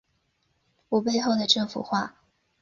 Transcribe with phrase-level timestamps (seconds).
[0.89, 2.15] 我背后的这幅画